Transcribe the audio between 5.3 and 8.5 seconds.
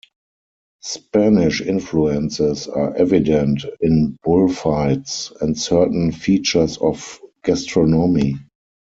and certain features of gastronomy.